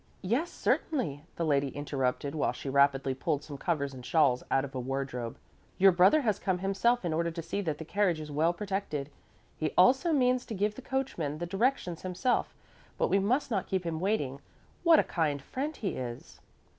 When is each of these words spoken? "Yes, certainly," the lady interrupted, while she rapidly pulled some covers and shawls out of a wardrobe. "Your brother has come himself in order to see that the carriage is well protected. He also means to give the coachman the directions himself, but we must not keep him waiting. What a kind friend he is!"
"Yes, 0.23 0.49
certainly," 0.49 1.21
the 1.35 1.45
lady 1.45 1.67
interrupted, 1.67 2.33
while 2.33 2.53
she 2.53 2.69
rapidly 2.69 3.13
pulled 3.13 3.43
some 3.43 3.59
covers 3.59 3.93
and 3.93 4.03
shawls 4.03 4.41
out 4.49 4.65
of 4.65 4.73
a 4.73 4.79
wardrobe. 4.79 5.37
"Your 5.77 5.91
brother 5.91 6.21
has 6.21 6.39
come 6.39 6.57
himself 6.57 7.05
in 7.05 7.13
order 7.13 7.29
to 7.29 7.41
see 7.43 7.61
that 7.61 7.77
the 7.77 7.85
carriage 7.85 8.19
is 8.19 8.31
well 8.31 8.51
protected. 8.51 9.11
He 9.57 9.73
also 9.77 10.11
means 10.11 10.43
to 10.47 10.55
give 10.55 10.73
the 10.73 10.81
coachman 10.81 11.37
the 11.37 11.45
directions 11.45 12.01
himself, 12.01 12.55
but 12.97 13.09
we 13.09 13.19
must 13.19 13.51
not 13.51 13.67
keep 13.67 13.85
him 13.85 13.99
waiting. 13.99 14.41
What 14.81 14.97
a 14.97 15.03
kind 15.03 15.39
friend 15.39 15.75
he 15.77 15.89
is!" 15.89 16.39